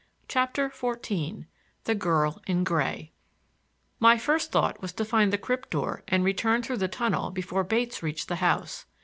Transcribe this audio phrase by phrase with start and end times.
[0.27, 1.45] CHAPTER XIV
[1.83, 3.11] THE GIRL IN GRAY
[3.99, 7.63] My first thought was to find the crypt door and return through the tunnel before
[7.63, 8.87] Bates reached the house.